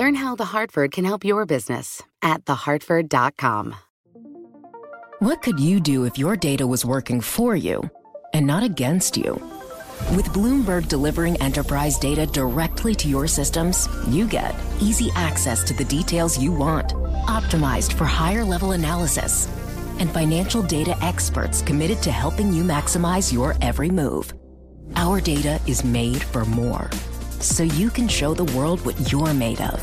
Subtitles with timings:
[0.00, 3.74] Learn how The Hartford can help your business at thehartford.com.
[5.18, 7.82] What could you do if your data was working for you
[8.32, 9.34] and not against you?
[10.16, 15.84] With Bloomberg delivering enterprise data directly to your systems, you get easy access to the
[15.84, 16.94] details you want,
[17.28, 19.48] optimized for higher level analysis,
[19.98, 24.32] and financial data experts committed to helping you maximize your every move.
[24.96, 26.88] Our data is made for more
[27.42, 29.80] so you can show the world what you're made of.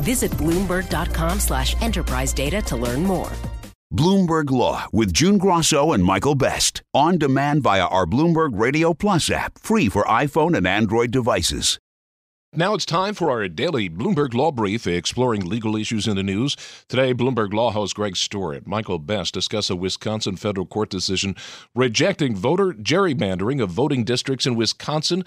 [0.00, 3.30] Visit Bloomberg.com slash enterprise data to learn more.
[3.92, 6.82] Bloomberg Law with June Grosso and Michael Best.
[6.94, 11.78] On demand via our Bloomberg Radio Plus app, free for iPhone and Android devices.
[12.52, 16.56] Now it's time for our daily Bloomberg Law Brief, exploring legal issues in the news.
[16.88, 21.36] Today, Bloomberg Law host Greg Stohr and Michael Best discuss a Wisconsin federal court decision
[21.76, 25.22] rejecting voter gerrymandering of voting districts in Wisconsin.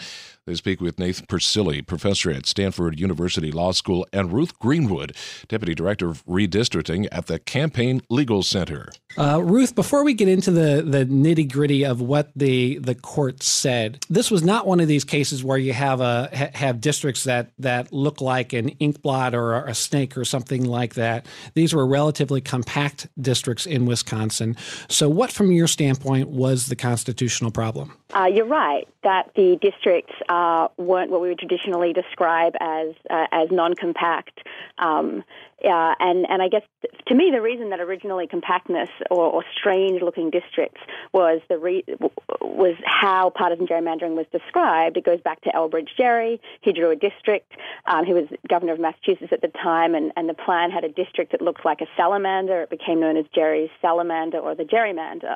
[0.46, 5.16] They speak with Nathan Persily, professor at Stanford University Law School, and Ruth Greenwood,
[5.48, 8.90] deputy director of redistricting at the Campaign Legal Center.
[9.18, 13.42] Uh, Ruth, before we get into the, the nitty gritty of what the, the court
[13.42, 17.12] said, this was not one of these cases where you have a ha- have districts
[17.22, 21.28] that that look like an ink blot or a snake or something like that.
[21.53, 24.58] These were relatively compact districts in Wisconsin.
[24.89, 27.95] So, what, from your standpoint, was the constitutional problem?
[28.16, 33.28] Uh, you're right that the districts uh, weren't what we would traditionally describe as uh,
[33.31, 34.39] as non-compact.
[34.80, 35.23] Um,
[35.64, 36.64] uh, and and I guess
[37.08, 40.81] to me the reason that originally compactness or, or strange-looking districts
[41.14, 41.86] was the re-
[42.42, 44.97] was how partisan gerrymandering was described.
[44.97, 46.41] It goes back to Elbridge Gerry.
[46.62, 47.52] He drew a district.
[47.85, 50.90] Um, he was governor of Massachusetts at the time, and, and the plan had a
[50.90, 52.62] district that looked like a salamander.
[52.63, 55.35] It became known as Gerry's salamander or the gerrymander.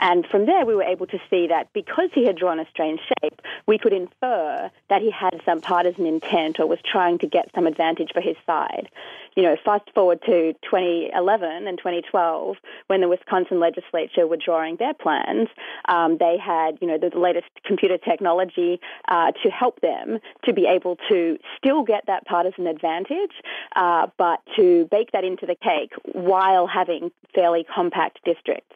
[0.00, 3.00] And from there, we were able to see that because he had drawn a strange
[3.00, 7.50] shape, we could infer that he had some partisan intent or was trying to get
[7.54, 8.88] some advantage for his side
[9.36, 14.94] you know, fast forward to 2011 and 2012, when the Wisconsin legislature were drawing their
[14.94, 15.48] plans,
[15.88, 20.66] um, they had, you know, the latest computer technology uh, to help them to be
[20.66, 23.32] able to still get that partisan advantage,
[23.76, 28.75] uh, but to bake that into the cake while having fairly compact districts.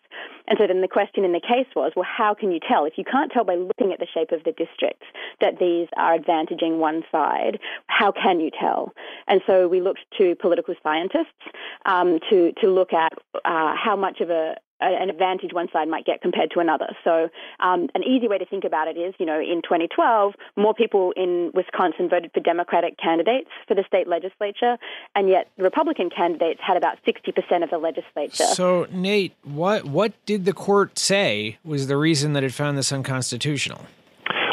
[0.51, 2.85] And so then the question in the case was, well, how can you tell?
[2.85, 5.07] If you can't tell by looking at the shape of the districts
[5.41, 8.93] that these are advantaging one side, how can you tell?
[9.29, 11.41] And so we looked to political scientists
[11.87, 13.13] um, to, to look at
[13.45, 16.97] uh, how much of a, an advantage one side might get compared to another.
[17.05, 17.29] So,
[17.61, 21.13] um, an easy way to think about it is, you know, in 2012, more people
[21.17, 24.79] in Wisconsin voted for Democratic candidates for the state legislature,
[25.15, 28.45] and yet Republican candidates had about 60% of the legislature.
[28.45, 32.93] So, Nate, what what did the court say was the reason that it found this
[32.93, 33.87] unconstitutional?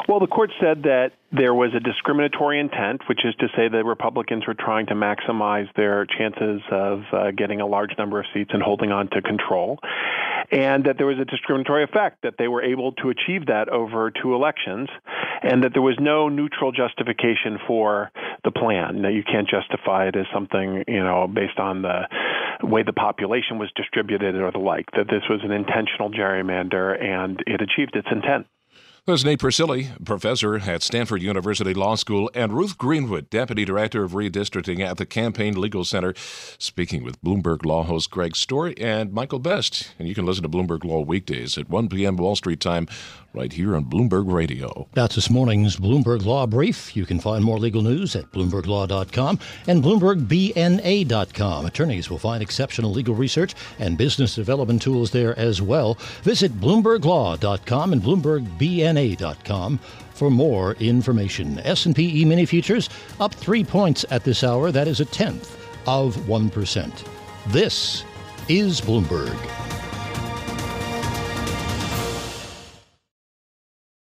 [0.08, 3.84] Well, the court said that there was a discriminatory intent, which is to say that
[3.84, 8.52] Republicans were trying to maximize their chances of uh, getting a large number of seats
[8.54, 9.80] and holding on to control,
[10.50, 14.10] and that there was a discriminatory effect, that they were able to achieve that over
[14.10, 14.88] two elections,
[15.44, 18.10] and that there was no neutral justification for
[18.46, 19.02] the plan.
[19.02, 22.08] That you can't justify it as something, you know, based on the
[22.64, 27.44] way the population was distributed or the like, that this was an intentional gerrymander and
[27.46, 28.48] it achieved its intent.
[29.08, 34.12] There's Nate Persily, professor at Stanford University Law School, and Ruth Greenwood, deputy director of
[34.12, 36.14] redistricting at the Campaign Legal Center,
[36.58, 39.94] speaking with Bloomberg Law host Greg Stohr and Michael Best.
[39.98, 42.18] And you can listen to Bloomberg Law weekdays at 1 p.m.
[42.18, 42.86] Wall Street time
[43.38, 44.88] right here on Bloomberg Radio.
[44.94, 46.96] That's this morning's Bloomberg Law Brief.
[46.96, 51.66] You can find more legal news at BloombergLaw.com and BloombergBNA.com.
[51.66, 56.00] Attorneys will find exceptional legal research and business development tools there as well.
[56.24, 59.78] Visit BloombergLaw.com and BloombergBNA.com
[60.14, 61.60] for more information.
[61.60, 62.90] S&P E-mini futures
[63.20, 64.72] up three points at this hour.
[64.72, 65.56] That is a tenth
[65.86, 67.08] of 1%.
[67.48, 68.04] This
[68.50, 69.67] is Bloomberg.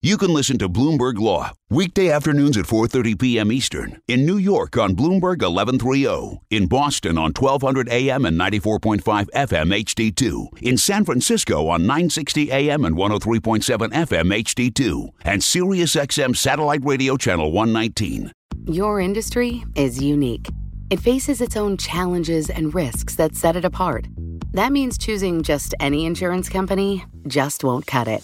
[0.07, 3.51] You can listen to Bloomberg Law weekday afternoons at 4:30 p.m.
[3.51, 9.83] Eastern in New York on Bloomberg 1130, in Boston on 1200 AM and 94.5 FM
[9.83, 16.85] HD2, in San Francisco on 960 AM and 103.7 FM HD2, and Sirius XM satellite
[16.85, 18.31] radio channel 119.
[18.63, 20.47] Your industry is unique.
[20.89, 24.07] It faces its own challenges and risks that set it apart.
[24.53, 28.23] That means choosing just any insurance company just won't cut it.